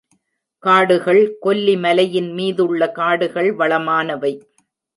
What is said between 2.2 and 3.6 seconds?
மீதுள்ள காடுகள்